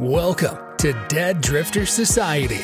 Welcome 0.00 0.56
to 0.78 0.94
Dead 1.08 1.42
Drifter 1.42 1.84
Society, 1.84 2.62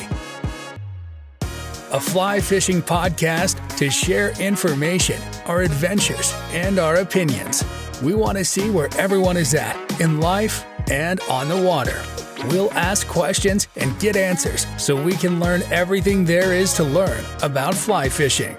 a 1.43 2.01
fly 2.01 2.41
fishing 2.41 2.81
podcast 2.81 3.77
to 3.77 3.91
share 3.91 4.31
information, 4.41 5.21
our 5.45 5.61
adventures, 5.61 6.33
and 6.53 6.79
our 6.79 6.95
opinions. 6.95 7.63
We 8.03 8.15
want 8.15 8.39
to 8.39 8.45
see 8.47 8.71
where 8.71 8.89
everyone 8.97 9.37
is 9.37 9.55
at 9.55 10.01
in 10.01 10.19
life 10.19 10.65
and 10.91 11.21
on 11.29 11.51
the 11.51 11.61
water. 11.61 12.03
We'll 12.49 12.73
ask 12.73 13.07
questions 13.07 13.69
and 13.77 14.01
get 14.01 14.17
answers 14.17 14.67
so 14.79 14.97
we 14.97 15.13
can 15.13 15.39
learn 15.39 15.61
everything 15.65 16.25
there 16.25 16.55
is 16.55 16.73
to 16.77 16.85
learn 16.85 17.23
about 17.43 17.75
fly 17.75 18.09
fishing. 18.09 18.57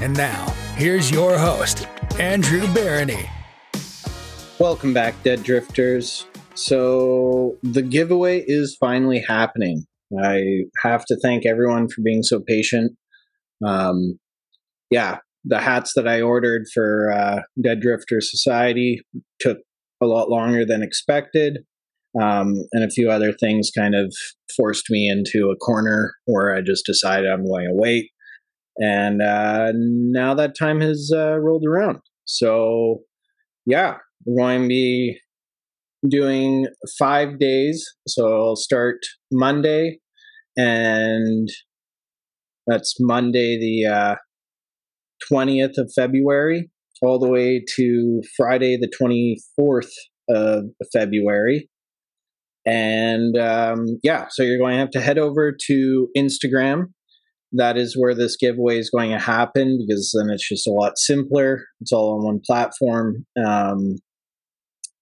And 0.00 0.16
now, 0.16 0.46
here's 0.76 1.10
your 1.10 1.36
host, 1.36 1.86
Andrew 2.18 2.66
Barony. 2.72 3.28
Welcome 4.58 4.94
back, 4.94 5.22
Dead 5.22 5.42
Drifters. 5.42 6.24
So 6.56 7.58
the 7.62 7.82
giveaway 7.82 8.42
is 8.46 8.76
finally 8.80 9.20
happening. 9.20 9.84
I 10.22 10.64
have 10.82 11.04
to 11.06 11.16
thank 11.22 11.44
everyone 11.44 11.88
for 11.88 12.00
being 12.02 12.22
so 12.22 12.40
patient. 12.40 12.92
Um, 13.64 14.18
yeah, 14.90 15.18
the 15.44 15.60
hats 15.60 15.92
that 15.96 16.08
I 16.08 16.22
ordered 16.22 16.64
for 16.72 17.12
uh, 17.12 17.42
Dead 17.62 17.80
Drifter 17.80 18.20
Society 18.20 19.02
took 19.38 19.58
a 20.02 20.06
lot 20.06 20.30
longer 20.30 20.64
than 20.64 20.82
expected. 20.82 21.58
Um, 22.20 22.54
and 22.72 22.82
a 22.82 22.90
few 22.90 23.10
other 23.10 23.32
things 23.32 23.70
kind 23.76 23.94
of 23.94 24.14
forced 24.56 24.88
me 24.88 25.10
into 25.10 25.50
a 25.50 25.56
corner 25.56 26.14
where 26.24 26.54
I 26.54 26.62
just 26.62 26.86
decided 26.86 27.30
I'm 27.30 27.46
going 27.46 27.66
to 27.66 27.74
wait. 27.74 28.10
And 28.78 29.20
uh, 29.20 29.72
now 29.74 30.32
that 30.34 30.56
time 30.58 30.80
has 30.80 31.12
uh, 31.14 31.36
rolled 31.38 31.64
around. 31.66 31.98
So, 32.24 33.00
yeah, 33.66 33.96
we're 34.24 34.42
going 34.42 34.62
to 34.62 34.68
be 34.68 35.18
doing 36.08 36.66
five 36.98 37.38
days. 37.38 37.84
So 38.06 38.26
I'll 38.32 38.56
start 38.56 38.98
Monday, 39.32 39.98
and 40.56 41.48
that's 42.66 42.96
Monday, 43.00 43.58
the 43.58 43.92
uh, 43.92 44.14
20th 45.30 45.78
of 45.78 45.92
February, 45.94 46.70
all 47.02 47.18
the 47.18 47.28
way 47.28 47.62
to 47.76 48.22
Friday, 48.36 48.76
the 48.76 48.90
24th 49.00 49.90
of 50.28 50.64
February. 50.92 51.68
And 52.66 53.38
um, 53.38 53.86
yeah, 54.02 54.26
so 54.28 54.42
you're 54.42 54.58
going 54.58 54.72
to 54.72 54.80
have 54.80 54.90
to 54.90 55.00
head 55.00 55.18
over 55.18 55.56
to 55.66 56.08
Instagram. 56.16 56.86
That 57.52 57.76
is 57.76 57.96
where 57.96 58.14
this 58.14 58.36
giveaway 58.36 58.78
is 58.78 58.90
going 58.90 59.12
to 59.12 59.18
happen 59.18 59.78
because 59.86 60.12
then 60.18 60.34
it's 60.34 60.48
just 60.48 60.66
a 60.66 60.72
lot 60.72 60.98
simpler. 60.98 61.62
It's 61.80 61.92
all 61.92 62.18
on 62.18 62.24
one 62.24 62.40
platform. 62.44 63.24
Um, 63.38 63.96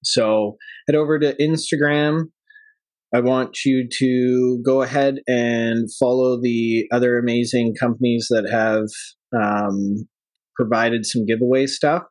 so 0.04 0.56
head 0.88 0.96
over 0.96 1.18
to 1.18 1.36
Instagram. 1.40 2.24
I 3.14 3.20
want 3.20 3.64
you 3.64 3.86
to 4.00 4.60
go 4.64 4.82
ahead 4.82 5.16
and 5.28 5.88
follow 6.00 6.40
the 6.40 6.86
other 6.92 7.16
amazing 7.18 7.74
companies 7.78 8.26
that 8.30 8.48
have 8.50 8.88
um, 9.40 10.08
provided 10.56 11.06
some 11.06 11.24
giveaway 11.24 11.66
stuff. 11.66 12.02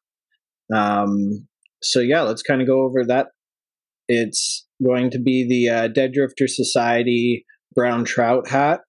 Um, 0.73 1.47
so 1.81 1.99
yeah, 1.99 2.21
let's 2.21 2.41
kind 2.41 2.61
of 2.61 2.67
go 2.67 2.83
over 2.83 3.03
that. 3.05 3.27
It's 4.07 4.65
going 4.83 5.11
to 5.11 5.19
be 5.19 5.45
the 5.47 5.69
uh, 5.69 5.87
Dead 5.89 6.13
Drifter 6.13 6.47
Society 6.47 7.45
brown 7.75 8.05
trout 8.05 8.47
hat 8.47 8.81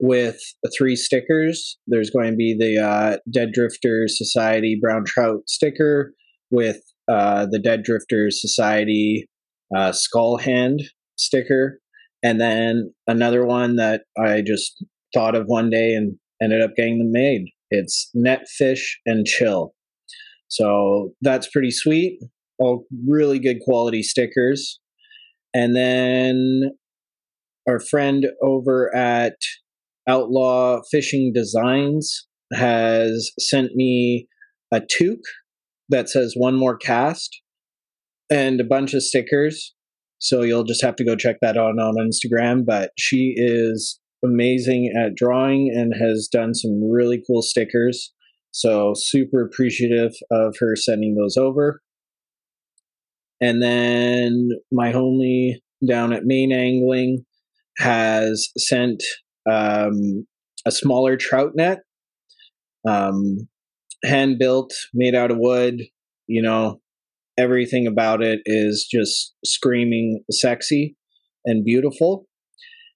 with 0.00 0.38
three 0.76 0.96
stickers. 0.96 1.78
There's 1.86 2.10
going 2.10 2.32
to 2.32 2.36
be 2.36 2.56
the 2.58 2.82
uh, 2.82 3.18
Dead 3.30 3.50
Drifter 3.52 4.04
Society 4.08 4.78
brown 4.80 5.04
trout 5.06 5.42
sticker 5.46 6.12
with 6.50 6.80
uh, 7.08 7.46
the 7.50 7.60
Dead 7.60 7.82
Drifters 7.82 8.40
Society 8.40 9.26
uh, 9.74 9.92
skull 9.92 10.38
hand 10.38 10.80
sticker, 11.16 11.78
and 12.22 12.40
then 12.40 12.92
another 13.06 13.44
one 13.44 13.76
that 13.76 14.02
I 14.18 14.42
just 14.42 14.84
thought 15.14 15.34
of 15.34 15.44
one 15.46 15.70
day 15.70 15.94
and 15.94 16.16
ended 16.42 16.62
up 16.62 16.74
getting 16.76 16.98
them 16.98 17.12
made. 17.12 17.46
It's 17.70 18.10
net 18.14 18.46
fish 18.48 19.00
and 19.06 19.26
chill. 19.26 19.74
So 20.48 21.12
that's 21.22 21.48
pretty 21.50 21.70
sweet. 21.70 22.18
All 22.58 22.84
really 23.08 23.38
good 23.38 23.58
quality 23.64 24.02
stickers. 24.02 24.80
And 25.52 25.74
then 25.74 26.70
our 27.68 27.80
friend 27.80 28.26
over 28.42 28.94
at 28.94 29.36
Outlaw 30.08 30.80
Fishing 30.90 31.32
Designs 31.34 32.26
has 32.52 33.30
sent 33.38 33.74
me 33.74 34.28
a 34.72 34.80
toque 34.80 35.18
that 35.88 36.08
says 36.08 36.34
one 36.36 36.56
more 36.56 36.76
cast 36.76 37.40
and 38.30 38.60
a 38.60 38.64
bunch 38.64 38.94
of 38.94 39.02
stickers. 39.02 39.74
So 40.18 40.42
you'll 40.42 40.64
just 40.64 40.82
have 40.82 40.96
to 40.96 41.04
go 41.04 41.16
check 41.16 41.36
that 41.42 41.56
out 41.56 41.78
on 41.78 41.96
Instagram. 41.96 42.64
But 42.64 42.92
she 42.98 43.34
is 43.36 44.00
amazing 44.24 44.92
at 44.98 45.14
drawing 45.14 45.70
and 45.74 45.92
has 46.00 46.28
done 46.30 46.54
some 46.54 46.80
really 46.90 47.22
cool 47.26 47.42
stickers. 47.42 48.12
So 48.50 48.94
super 48.96 49.44
appreciative 49.44 50.12
of 50.30 50.56
her 50.60 50.76
sending 50.76 51.16
those 51.16 51.36
over. 51.36 51.80
And 53.40 53.62
then 53.62 54.50
my 54.72 54.92
homie 54.92 55.56
down 55.86 56.12
at 56.12 56.24
Mayne 56.24 56.52
Angling 56.52 57.24
has 57.78 58.48
sent 58.56 59.02
um, 59.50 60.26
a 60.64 60.70
smaller 60.70 61.16
trout 61.16 61.50
net. 61.54 61.80
Um, 62.88 63.48
hand 64.04 64.38
built, 64.38 64.72
made 64.92 65.14
out 65.14 65.30
of 65.30 65.38
wood. 65.38 65.82
You 66.26 66.42
know, 66.42 66.80
everything 67.36 67.86
about 67.86 68.22
it 68.22 68.40
is 68.44 68.86
just 68.90 69.34
screaming 69.44 70.22
sexy 70.30 70.96
and 71.44 71.64
beautiful. 71.64 72.26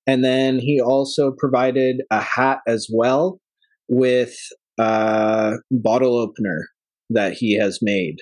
And 0.06 0.24
then 0.24 0.58
he 0.58 0.80
also 0.80 1.32
provided 1.36 2.02
a 2.10 2.20
hat 2.20 2.60
as 2.66 2.88
well 2.92 3.40
with 3.88 4.34
a 4.78 5.56
bottle 5.70 6.16
opener 6.16 6.68
that 7.10 7.34
he 7.34 7.58
has 7.58 7.80
made. 7.82 8.16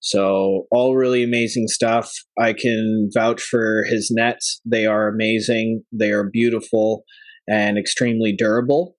So, 0.00 0.66
all 0.70 0.96
really 0.96 1.24
amazing 1.24 1.66
stuff. 1.68 2.12
I 2.40 2.52
can 2.52 3.10
vouch 3.12 3.42
for 3.42 3.84
his 3.84 4.12
nets. 4.12 4.60
They 4.64 4.86
are 4.86 5.08
amazing, 5.08 5.82
they 5.92 6.12
are 6.12 6.30
beautiful 6.30 7.02
and 7.48 7.76
extremely 7.76 8.32
durable. 8.32 8.96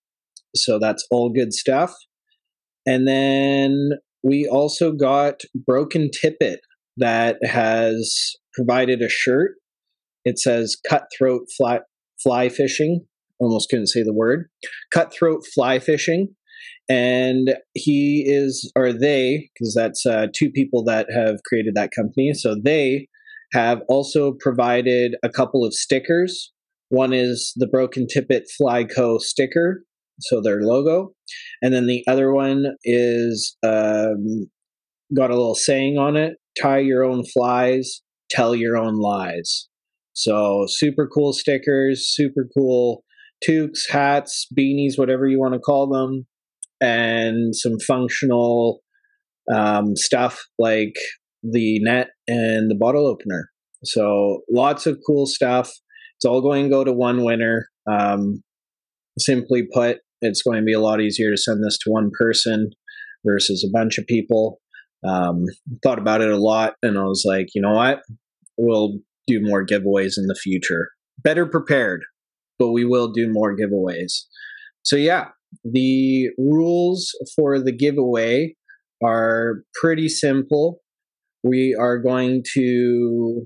So, 0.56 0.78
that's 0.78 1.06
all 1.10 1.32
good 1.32 1.54
stuff. 1.54 1.94
And 2.86 3.08
then 3.08 3.92
we 4.24 4.48
also 4.48 4.92
got 4.92 5.42
Broken 5.54 6.10
Tippet 6.12 6.60
that 6.98 7.38
has 7.44 8.34
provided 8.54 9.02
a 9.02 9.10
shirt. 9.10 9.52
It 10.26 10.40
says 10.40 10.78
cutthroat 10.88 11.44
fly, 11.58 11.80
fly 12.22 12.50
fishing. 12.50 13.06
Almost 13.40 13.70
couldn't 13.70 13.88
say 13.88 14.04
the 14.04 14.14
word. 14.14 14.50
Cutthroat 14.94 15.44
fly 15.54 15.80
fishing. 15.80 16.36
And 16.90 17.56
he 17.74 18.26
is, 18.28 18.72
or 18.76 18.92
they, 18.92 19.50
because 19.54 19.74
that's 19.74 20.06
uh, 20.06 20.28
two 20.36 20.50
people 20.50 20.84
that 20.86 21.08
have 21.16 21.38
created 21.46 21.76
that 21.76 21.92
company. 21.96 22.34
So 22.34 22.56
they 22.62 23.08
have 23.54 23.82
also 23.88 24.34
provided 24.40 25.16
a 25.24 25.30
couple 25.30 25.64
of 25.64 25.74
stickers. 25.74 26.52
One 26.90 27.14
is 27.14 27.54
the 27.56 27.68
Broken 27.68 28.08
Tippet 28.08 28.44
Fly 28.58 28.84
Co. 28.84 29.20
sticker, 29.20 29.84
so 30.20 30.42
their 30.42 30.62
logo. 30.62 31.12
And 31.62 31.74
then 31.74 31.88
the 31.88 32.04
other 32.08 32.34
one 32.34 32.66
is 32.84 33.58
um, 33.64 34.50
got 35.16 35.32
a 35.32 35.36
little 35.36 35.56
saying 35.56 35.98
on 35.98 36.16
it 36.18 36.38
tie 36.62 36.80
your 36.80 37.04
own 37.04 37.24
flies, 37.26 38.02
tell 38.30 38.56
your 38.56 38.78
own 38.78 39.00
lies. 39.00 39.68
So 40.14 40.66
super 40.68 41.08
cool 41.08 41.34
stickers, 41.34 42.14
super 42.14 42.48
cool 42.56 43.04
toques, 43.46 43.90
hats, 43.90 44.48
beanies, 44.58 44.98
whatever 44.98 45.28
you 45.28 45.40
want 45.40 45.54
to 45.54 45.60
call 45.60 45.88
them, 45.88 46.26
and 46.82 47.56
some 47.56 47.80
functional 47.88 48.82
um, 49.54 49.96
stuff 49.96 50.42
like 50.58 50.96
the 51.44 51.80
net 51.82 52.10
and 52.28 52.70
the 52.70 52.76
bottle 52.78 53.08
opener. 53.08 53.50
So 53.84 54.42
lots 54.52 54.86
of 54.86 55.00
cool 55.08 55.26
stuff. 55.26 55.72
It's 56.18 56.26
all 56.26 56.42
going 56.42 56.66
to 56.66 56.70
go 56.70 56.84
to 56.84 56.92
one 56.92 57.24
winner. 57.24 57.68
Um, 57.90 58.44
simply 59.18 59.68
put, 59.74 60.00
it's 60.22 60.42
going 60.42 60.58
to 60.58 60.66
be 60.66 60.74
a 60.74 60.80
lot 60.80 61.02
easier 61.02 61.32
to 61.32 61.38
send 61.38 61.64
this 61.64 61.78
to 61.80 61.92
one 61.92 62.12
person 62.18 62.72
versus 63.26 63.66
a 63.68 63.72
bunch 63.72 63.98
of 63.98 64.08
people. 64.08 64.60
Um, 65.08 65.46
thought 65.84 66.00
about 66.00 66.22
it 66.22 66.30
a 66.30 66.38
lot, 66.38 66.74
and 66.84 66.98
I 66.98 67.04
was 67.04 67.24
like, 67.26 67.48
you 67.54 67.62
know 67.62 67.74
what? 67.74 68.02
We'll 68.58 69.00
do 69.28 69.40
more 69.42 69.66
giveaways 69.66 70.18
in 70.18 70.28
the 70.28 70.38
future. 70.42 70.90
Better 71.24 71.46
prepared, 71.46 72.02
but 72.58 72.72
we 72.72 72.84
will 72.84 73.12
do 73.12 73.32
more 73.32 73.56
giveaways. 73.56 74.12
So, 74.84 74.96
yeah, 74.96 75.30
the 75.64 76.30
rules 76.38 77.12
for 77.36 77.60
the 77.60 77.76
giveaway 77.76 78.56
are 79.04 79.64
pretty 79.74 80.10
simple. 80.10 80.80
We 81.44 81.76
are 81.80 81.98
going 81.98 82.44
to 82.56 83.46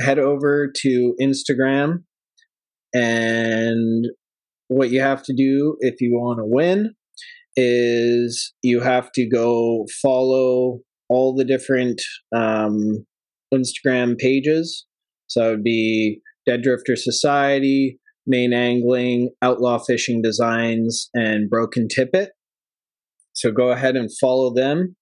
head 0.00 0.18
over 0.18 0.70
to 0.82 1.14
Instagram 1.20 2.04
and 2.92 4.06
what 4.76 4.90
you 4.90 5.00
have 5.00 5.22
to 5.22 5.34
do 5.34 5.76
if 5.80 6.00
you 6.00 6.12
want 6.12 6.38
to 6.38 6.44
win 6.44 6.94
is 7.56 8.52
you 8.62 8.80
have 8.80 9.12
to 9.12 9.28
go 9.28 9.86
follow 10.02 10.80
all 11.08 11.34
the 11.34 11.44
different 11.44 12.00
um, 12.34 13.06
Instagram 13.52 14.18
pages. 14.18 14.86
So 15.28 15.46
it 15.46 15.50
would 15.50 15.64
be 15.64 16.20
Dead 16.46 16.62
Drifter 16.62 16.96
Society, 16.96 18.00
Mayne 18.26 18.52
Angling, 18.52 19.30
Outlaw 19.42 19.78
Fishing 19.78 20.22
Designs, 20.22 21.08
and 21.14 21.48
Broken 21.48 21.86
Tippet. 21.88 22.30
So 23.32 23.52
go 23.52 23.68
ahead 23.68 23.96
and 23.96 24.10
follow 24.20 24.52
them. 24.52 24.96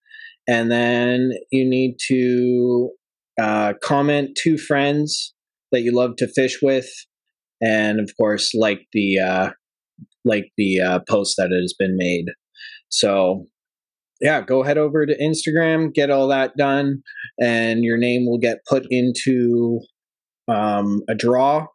And 0.47 0.71
then 0.71 1.31
you 1.51 1.69
need 1.69 1.97
to 2.09 2.91
uh, 3.41 3.73
comment 3.83 4.39
two 4.41 4.59
friends 4.59 5.35
that 5.71 5.81
you 5.81 5.95
love 5.95 6.17
to 6.19 6.29
fish 6.29 6.59
with, 6.61 6.89
and 7.63 8.01
of 8.01 8.11
course, 8.19 8.53
like 8.55 8.81
the 8.93 9.19
uh, 9.19 9.51
like 10.25 10.51
the 10.57 10.81
uh, 10.81 11.01
post 11.09 11.35
that 11.39 11.51
it 11.51 11.61
has 11.61 11.75
been 11.79 11.97
made. 11.97 12.27
So 12.89 13.47
yeah, 14.21 14.41
go 14.41 14.63
head 14.63 14.79
over 14.79 15.05
to 15.05 15.19
Instagram, 15.19 15.93
get 15.93 16.11
all 16.11 16.29
that 16.29 16.57
done, 16.57 17.03
and 17.41 17.83
your 17.83 17.99
name 17.99 18.25
will 18.25 18.39
get 18.39 18.59
put 18.69 18.87
into 18.89 19.81
um, 20.49 21.03
a 21.09 21.15
draw. 21.15 21.67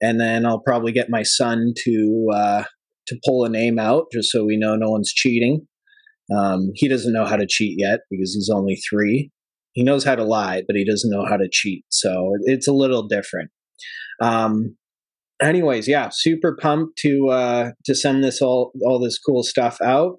And 0.00 0.20
then 0.20 0.44
I'll 0.44 0.60
probably 0.60 0.90
get 0.90 1.10
my 1.10 1.22
son 1.22 1.74
to 1.84 2.26
uh, 2.34 2.64
to 3.06 3.20
pull 3.24 3.44
a 3.44 3.48
name 3.48 3.78
out 3.78 4.06
just 4.12 4.32
so 4.32 4.44
we 4.44 4.56
know 4.56 4.74
no 4.74 4.90
one's 4.90 5.12
cheating. 5.12 5.66
Um, 6.36 6.70
he 6.74 6.88
doesn't 6.88 7.12
know 7.12 7.24
how 7.24 7.36
to 7.36 7.46
cheat 7.48 7.76
yet 7.78 8.00
because 8.10 8.34
he's 8.34 8.50
only 8.52 8.76
three. 8.90 9.30
He 9.72 9.84
knows 9.84 10.04
how 10.04 10.16
to 10.16 10.24
lie, 10.24 10.62
but 10.66 10.76
he 10.76 10.84
doesn't 10.84 11.10
know 11.10 11.24
how 11.24 11.36
to 11.36 11.48
cheat. 11.50 11.84
So 11.88 12.32
it's 12.42 12.66
a 12.66 12.72
little 12.72 13.06
different. 13.06 13.50
Um, 14.20 14.76
anyways, 15.42 15.88
yeah, 15.88 16.08
super 16.12 16.56
pumped 16.60 16.98
to 16.98 17.28
uh, 17.28 17.70
to 17.84 17.94
send 17.94 18.22
this 18.24 18.40
all 18.40 18.72
all 18.84 18.98
this 19.00 19.18
cool 19.18 19.42
stuff 19.42 19.78
out. 19.82 20.16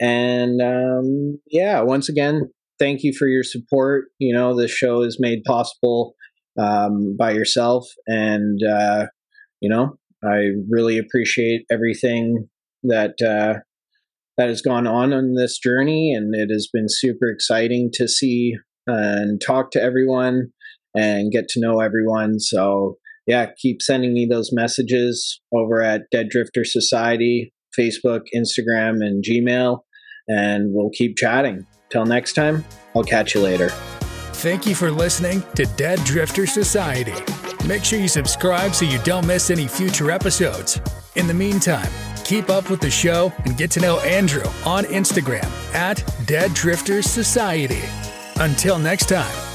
And 0.00 0.62
um, 0.62 1.38
yeah, 1.46 1.80
once 1.80 2.08
again, 2.08 2.50
thank 2.78 3.02
you 3.02 3.12
for 3.12 3.28
your 3.28 3.42
support. 3.42 4.06
You 4.18 4.34
know, 4.34 4.56
this 4.56 4.70
show 4.70 5.02
is 5.02 5.18
made 5.20 5.44
possible 5.44 6.14
um, 6.58 7.16
by 7.18 7.32
yourself, 7.32 7.86
and 8.06 8.60
uh, 8.62 9.06
you 9.60 9.68
know, 9.68 9.98
I 10.24 10.50
really 10.68 10.98
appreciate 10.98 11.62
everything 11.70 12.48
that 12.82 13.20
uh, 13.22 13.60
that 14.36 14.48
has 14.48 14.62
gone 14.62 14.86
on 14.86 15.12
on 15.12 15.34
this 15.34 15.58
journey, 15.58 16.14
and 16.14 16.34
it 16.34 16.52
has 16.52 16.68
been 16.72 16.86
super 16.88 17.28
exciting 17.28 17.90
to 17.94 18.08
see 18.08 18.54
and 18.86 19.40
talk 19.40 19.70
to 19.70 19.82
everyone 19.82 20.48
and 20.96 21.30
get 21.30 21.48
to 21.48 21.60
know 21.60 21.80
everyone. 21.80 22.40
So 22.40 22.96
yeah, 23.30 23.46
keep 23.56 23.80
sending 23.80 24.12
me 24.12 24.26
those 24.28 24.50
messages 24.52 25.40
over 25.54 25.80
at 25.80 26.02
Dead 26.10 26.28
Drifter 26.28 26.64
Society, 26.64 27.52
Facebook, 27.78 28.22
Instagram, 28.34 29.06
and 29.06 29.22
Gmail, 29.22 29.82
and 30.28 30.74
we'll 30.74 30.90
keep 30.90 31.16
chatting. 31.16 31.64
Till 31.90 32.04
next 32.04 32.32
time, 32.32 32.64
I'll 32.96 33.04
catch 33.04 33.36
you 33.36 33.40
later. 33.40 33.68
Thank 34.42 34.66
you 34.66 34.74
for 34.74 34.90
listening 34.90 35.44
to 35.54 35.64
Dead 35.76 36.00
Drifter 36.00 36.44
Society. 36.44 37.14
Make 37.68 37.84
sure 37.84 38.00
you 38.00 38.08
subscribe 38.08 38.74
so 38.74 38.84
you 38.84 38.98
don't 39.04 39.26
miss 39.28 39.50
any 39.50 39.68
future 39.68 40.10
episodes. 40.10 40.80
In 41.14 41.28
the 41.28 41.34
meantime, 41.34 41.90
keep 42.24 42.50
up 42.50 42.68
with 42.68 42.80
the 42.80 42.90
show 42.90 43.32
and 43.44 43.56
get 43.56 43.70
to 43.72 43.80
know 43.80 44.00
Andrew 44.00 44.42
on 44.66 44.84
Instagram 44.86 45.46
at 45.72 46.02
Dead 46.26 46.52
Drifters 46.54 47.06
Society. 47.06 47.82
Until 48.40 48.76
next 48.76 49.08
time. 49.08 49.49